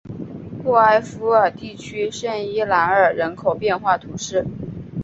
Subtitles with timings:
[0.63, 4.43] 沃埃夫尔地区圣伊莱尔人口变化图示